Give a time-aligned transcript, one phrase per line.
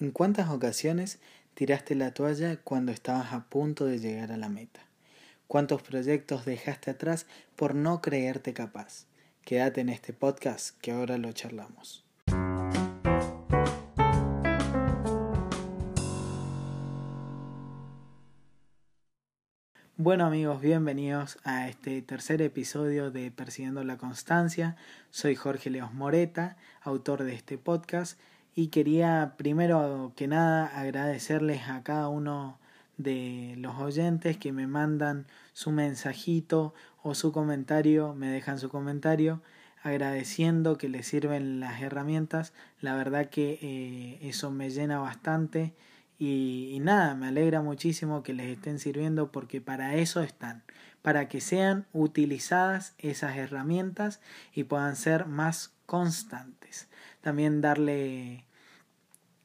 [0.00, 1.18] ¿En cuántas ocasiones
[1.54, 4.78] tiraste la toalla cuando estabas a punto de llegar a la meta?
[5.48, 7.26] ¿Cuántos proyectos dejaste atrás
[7.56, 9.06] por no creerte capaz?
[9.44, 12.04] Quédate en este podcast que ahora lo charlamos.
[19.96, 24.76] Bueno amigos, bienvenidos a este tercer episodio de Persiguiendo la Constancia.
[25.10, 28.16] Soy Jorge Leos Moreta, autor de este podcast
[28.58, 32.58] y quería primero que nada agradecerles a cada uno
[32.96, 39.42] de los oyentes que me mandan su mensajito o su comentario, me dejan su comentario
[39.84, 42.52] agradeciendo que les sirven las herramientas.
[42.80, 45.72] La verdad que eh, eso me llena bastante
[46.18, 50.64] y, y, nada, me alegra muchísimo que les estén sirviendo porque para eso están,
[51.00, 54.20] para que sean utilizadas esas herramientas
[54.52, 56.88] y puedan ser más constantes.
[57.20, 58.47] También darle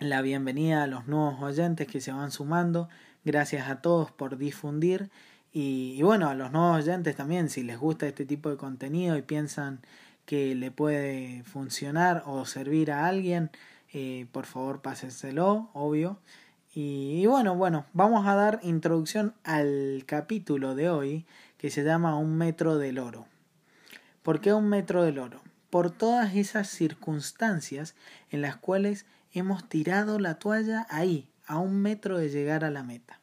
[0.00, 2.88] la bienvenida a los nuevos oyentes que se van sumando.
[3.22, 5.10] Gracias a todos por difundir.
[5.52, 9.22] Y, bueno, a los nuevos oyentes también, si les gusta este tipo de contenido y
[9.22, 9.80] piensan
[10.24, 13.50] que le puede funcionar o servir a alguien,
[13.92, 16.18] eh, por favor pásenselo, obvio.
[16.74, 21.26] Y, y, bueno, bueno, vamos a dar introducción al capítulo de hoy
[21.58, 23.26] que se llama Un metro del oro.
[24.22, 25.42] ¿Por qué un metro del oro?
[25.68, 27.94] Por todas esas circunstancias
[28.30, 32.82] en las cuales hemos tirado la toalla ahí, a un metro de llegar a la
[32.82, 33.20] meta.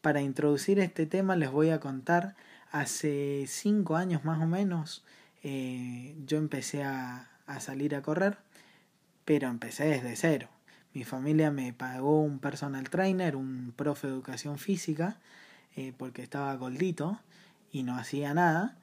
[0.00, 2.34] Para introducir este tema les voy a contar,
[2.70, 5.04] hace cinco años más o menos,
[5.42, 8.38] eh, yo empecé a, a salir a correr,
[9.24, 10.48] pero empecé desde cero.
[10.94, 15.18] Mi familia me pagó un personal trainer, un profe de educación física,
[15.76, 17.20] eh, porque estaba gordito
[17.70, 18.76] y no hacía nada.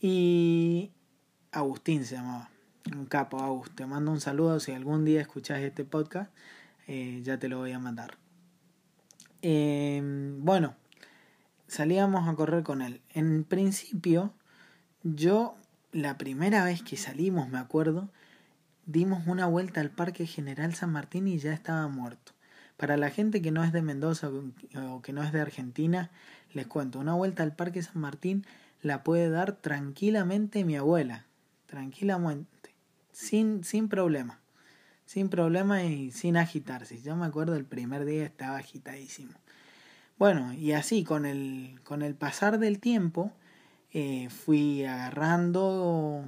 [0.00, 0.92] Y
[1.50, 2.50] Agustín se llamaba
[2.94, 3.70] un capo, Agus.
[3.74, 4.60] Te mando un saludo.
[4.60, 6.32] Si algún día escuchas este podcast,
[6.86, 8.16] eh, ya te lo voy a mandar.
[9.42, 10.00] Eh,
[10.38, 10.74] bueno,
[11.66, 13.00] salíamos a correr con él.
[13.10, 14.32] En principio,
[15.02, 15.56] yo,
[15.92, 18.08] la primera vez que salimos, me acuerdo,
[18.86, 22.32] dimos una vuelta al Parque General San Martín y ya estaba muerto.
[22.76, 26.10] Para la gente que no es de Mendoza o que no es de Argentina,
[26.52, 28.46] les cuento, una vuelta al Parque San Martín
[28.80, 31.26] la puede dar tranquilamente mi abuela,
[31.66, 32.57] tranquilamente
[33.12, 34.40] sin, sin problema.
[35.06, 37.00] Sin problema y sin agitarse.
[37.00, 39.32] Yo me acuerdo el primer día estaba agitadísimo.
[40.18, 43.32] Bueno, y así con el, con el pasar del tiempo
[43.92, 46.24] eh, fui agarrando,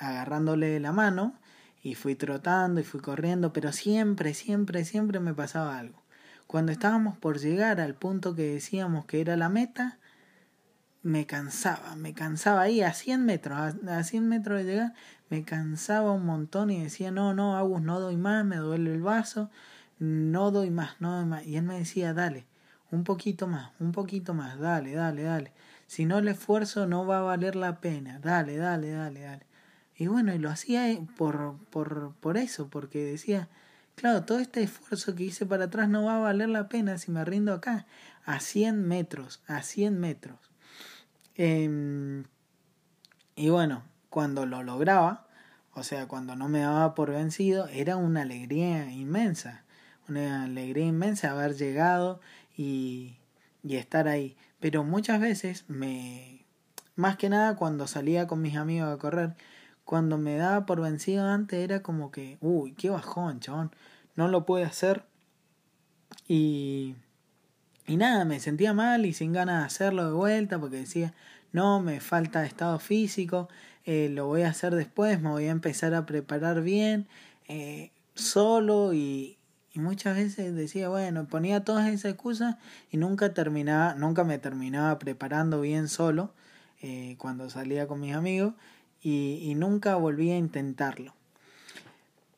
[0.00, 1.34] agarrándole la mano
[1.82, 6.02] y fui trotando y fui corriendo, pero siempre, siempre, siempre me pasaba algo.
[6.46, 9.98] Cuando estábamos por llegar al punto que decíamos que era la meta,
[11.02, 14.94] me cansaba, me cansaba ahí a 100 metros, a, 100 metros de llegar,
[15.30, 19.02] me cansaba un montón y decía, no, no, Agus, no doy más, me duele el
[19.02, 19.50] vaso,
[19.98, 21.46] no doy más, no doy más.
[21.46, 22.46] Y él me decía, dale,
[22.90, 25.52] un poquito más, un poquito más, dale, dale, dale.
[25.86, 29.46] Si no el esfuerzo no va a valer la pena, dale, dale, dale, dale.
[29.96, 33.48] Y bueno, y lo hacía por, por, por eso, porque decía,
[33.94, 37.10] claro, todo este esfuerzo que hice para atrás no va a valer la pena si
[37.10, 37.86] me rindo acá,
[38.24, 40.47] a 100 metros, a 100 metros.
[41.38, 42.24] Eh,
[43.36, 45.26] y bueno, cuando lo lograba,
[45.72, 49.64] o sea, cuando no me daba por vencido, era una alegría inmensa,
[50.08, 52.20] una alegría inmensa haber llegado
[52.56, 53.16] y,
[53.62, 54.36] y estar ahí.
[54.58, 56.44] Pero muchas veces me,
[56.96, 59.36] más que nada cuando salía con mis amigos a correr,
[59.84, 63.70] cuando me daba por vencido antes era como que, uy, qué bajón, chabón,
[64.16, 65.04] no lo puede hacer.
[66.26, 66.96] Y
[67.88, 71.14] y nada, me sentía mal y sin ganas de hacerlo de vuelta porque decía,
[71.52, 73.48] no, me falta estado físico,
[73.86, 77.08] eh, lo voy a hacer después, me voy a empezar a preparar bien,
[77.48, 79.34] eh, solo y,
[79.74, 82.56] muchas veces decía, bueno, ponía todas esas excusas
[82.90, 86.32] y nunca terminaba, nunca me terminaba preparando bien solo
[86.82, 88.54] eh, cuando salía con mis amigos
[89.02, 91.14] y, y nunca volví a intentarlo.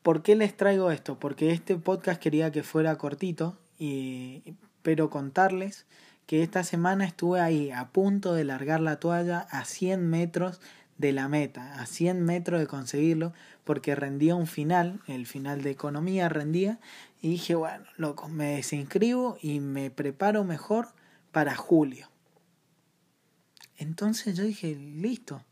[0.03, 1.17] ¿Por qué les traigo esto?
[1.17, 4.43] Porque este podcast quería que fuera cortito y
[4.83, 5.85] pero contarles
[6.25, 10.61] que esta semana estuve ahí a punto de largar la toalla a 100 metros
[10.97, 13.33] de la meta, a 100 metros de conseguirlo,
[13.63, 16.79] porque rendía un final, el final de economía rendía,
[17.21, 20.89] y dije, bueno, loco, me desinscribo y me preparo mejor
[21.31, 22.07] para julio.
[23.77, 25.43] Entonces yo dije, listo,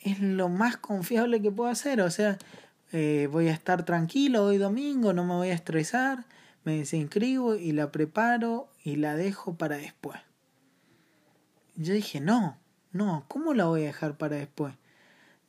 [0.00, 2.38] es lo más confiable que puedo hacer, o sea,
[2.92, 6.26] eh, voy a estar tranquilo hoy domingo, no me voy a estresar,
[6.66, 10.18] me desinscribo y la preparo y la dejo para después.
[11.76, 12.58] Yo dije, no,
[12.90, 14.74] no, ¿cómo la voy a dejar para después?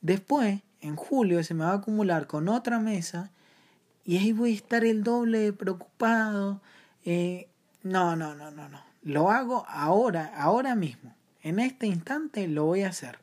[0.00, 3.32] Después, en julio, se me va a acumular con otra mesa
[4.04, 6.60] y ahí voy a estar el doble preocupado.
[7.04, 7.48] Eh,
[7.82, 8.80] no, no, no, no, no.
[9.02, 11.16] Lo hago ahora, ahora mismo.
[11.42, 13.18] En este instante lo voy a hacer.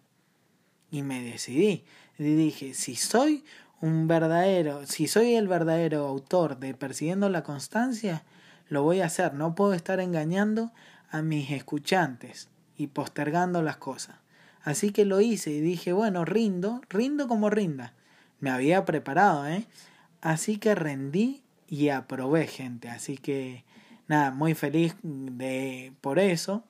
[0.91, 1.85] Y me decidí.
[2.17, 3.45] Y dije, si soy
[3.81, 8.23] un verdadero, si soy el verdadero autor de Persiguiendo la Constancia,
[8.67, 9.33] lo voy a hacer.
[9.33, 10.71] No puedo estar engañando
[11.09, 14.17] a mis escuchantes y postergando las cosas.
[14.63, 17.93] Así que lo hice y dije, bueno, rindo, rindo como rinda.
[18.39, 19.65] Me había preparado, ¿eh?
[20.21, 22.89] Así que rendí y aprobé, gente.
[22.89, 23.63] Así que
[24.07, 26.63] nada, muy feliz de por eso.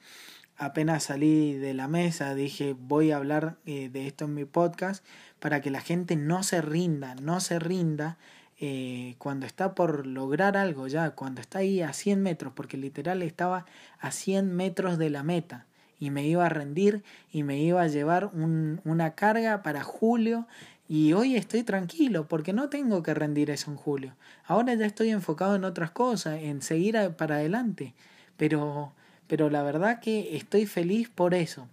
[0.57, 5.05] Apenas salí de la mesa, dije voy a hablar eh, de esto en mi podcast
[5.45, 8.17] para que la gente no se rinda, no se rinda
[8.59, 13.21] eh, cuando está por lograr algo ya, cuando está ahí a 100 metros, porque literal
[13.21, 13.67] estaba
[13.99, 15.67] a 100 metros de la meta
[15.99, 20.47] y me iba a rendir y me iba a llevar un, una carga para julio
[20.89, 24.15] y hoy estoy tranquilo porque no tengo que rendir eso en julio.
[24.47, 27.93] Ahora ya estoy enfocado en otras cosas, en seguir para adelante.
[28.35, 28.93] Pero,
[29.27, 31.67] pero la verdad que estoy feliz por eso.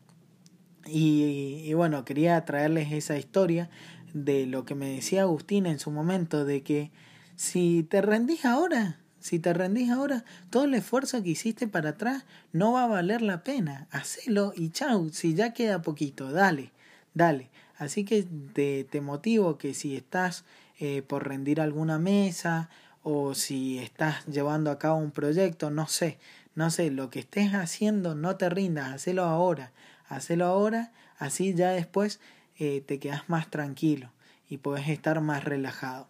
[0.86, 3.70] Y, y, bueno, quería traerles esa historia
[4.14, 6.90] de lo que me decía Agustín en su momento, de que
[7.36, 12.24] si te rendís ahora, si te rendís ahora, todo el esfuerzo que hiciste para atrás
[12.52, 13.86] no va a valer la pena.
[13.90, 16.72] Hacelo y chau, si ya queda poquito, dale,
[17.14, 17.48] dale.
[17.78, 20.44] Así que te, te motivo que si estás
[20.78, 22.68] eh, por rendir alguna mesa
[23.02, 26.18] o si estás llevando a cabo un proyecto, no sé,
[26.54, 29.72] no sé, lo que estés haciendo, no te rindas, hacelo ahora,
[30.16, 32.20] hacelo ahora, así ya después
[32.58, 34.10] eh, te quedas más tranquilo
[34.48, 36.08] y puedes estar más relajado.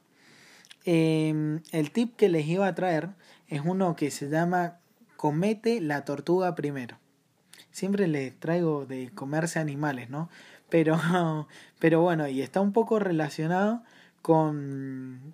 [0.84, 3.10] Eh, el tip que les iba a traer
[3.48, 4.78] es uno que se llama
[5.16, 6.98] comete la tortuga primero.
[7.70, 10.28] Siempre les traigo de comerse animales, ¿no?
[10.68, 10.98] Pero,
[11.78, 13.82] pero bueno, y está un poco relacionado
[14.20, 15.32] con,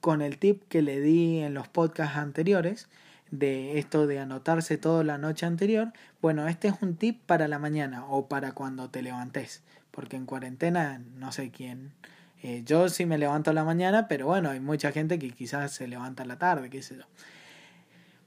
[0.00, 2.88] con el tip que le di en los podcasts anteriores
[3.30, 5.92] de esto de anotarse todo la noche anterior.
[6.20, 10.26] Bueno, este es un tip para la mañana o para cuando te levantes, porque en
[10.26, 11.92] cuarentena no sé quién.
[12.42, 15.72] Eh, yo sí me levanto a la mañana, pero bueno, hay mucha gente que quizás
[15.72, 17.04] se levanta la tarde, qué sé yo.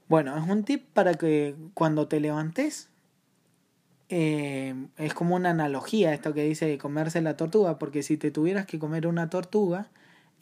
[0.08, 2.90] Bueno, es un tip para que cuando te levantes
[4.10, 8.30] eh, es como una analogía esto que dice de comerse la tortuga, porque si te
[8.30, 9.88] tuvieras que comer una tortuga,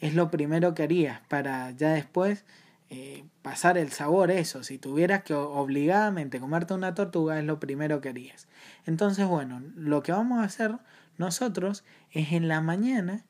[0.01, 2.45] es lo primero que harías para ya después
[2.91, 4.65] eh, pasar el sabor eso.
[4.65, 8.49] Si tuvieras que obligadamente comerte una tortuga, es lo primero que harías.
[8.85, 10.77] Entonces, bueno, lo que vamos a hacer
[11.17, 13.25] nosotros es en la mañana,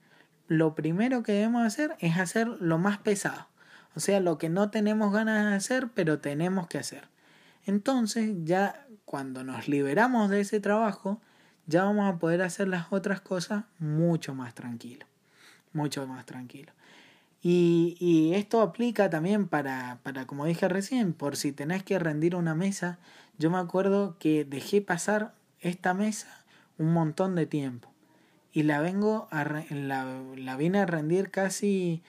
[0.48, 3.48] lo primero que debemos hacer es hacer lo más pesado.
[3.94, 7.08] O sea, lo que no tenemos ganas de hacer, pero tenemos que hacer.
[7.66, 11.20] Entonces, ya cuando nos liberamos de ese trabajo,
[11.66, 15.06] ya vamos a poder hacer las otras cosas mucho más tranquilo.
[15.72, 16.72] Mucho más tranquilo.
[17.42, 22.36] Y, y esto aplica también para, para, como dije recién, por si tenés que rendir
[22.36, 22.98] una mesa.
[23.38, 26.44] Yo me acuerdo que dejé pasar esta mesa
[26.78, 27.90] un montón de tiempo.
[28.52, 32.02] Y la vengo a la, la vine a rendir casi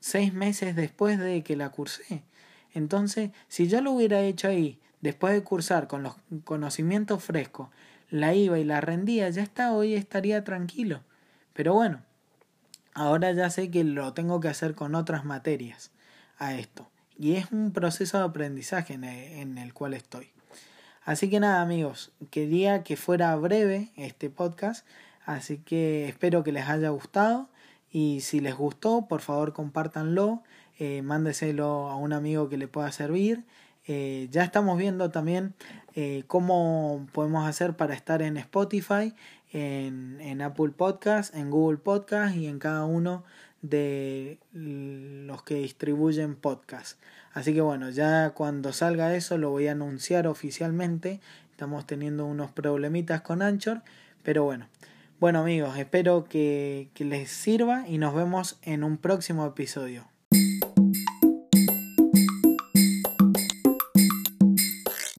[0.00, 2.24] seis meses después de que la cursé.
[2.74, 7.68] Entonces, si yo lo hubiera hecho ahí después de cursar con los conocimientos frescos,
[8.10, 11.02] la iba y la rendía, ya está, hoy estaría tranquilo.
[11.52, 12.02] Pero bueno,
[12.94, 15.90] ahora ya sé que lo tengo que hacer con otras materias
[16.38, 16.88] a esto.
[17.18, 20.30] Y es un proceso de aprendizaje en el, cual estoy.
[21.04, 24.86] Así que nada amigos, quería que fuera breve este podcast,
[25.26, 27.48] así que espero que les haya gustado
[27.90, 30.42] y si les gustó, por favor compártanlo,
[30.78, 33.44] eh, mándeselo a un amigo que le pueda servir
[33.86, 35.54] eh, ya estamos viendo también
[35.94, 39.12] eh, cómo podemos hacer para estar en Spotify,
[39.54, 43.24] en, en Apple Podcast, en Google Podcast y en cada uno
[43.62, 47.00] de los que distribuyen podcast.
[47.32, 51.20] Así que bueno, ya cuando salga eso lo voy a anunciar oficialmente.
[51.50, 53.82] Estamos teniendo unos problemitas con Anchor,
[54.22, 54.66] pero bueno.
[55.20, 60.13] Bueno amigos, espero que, que les sirva y nos vemos en un próximo episodio.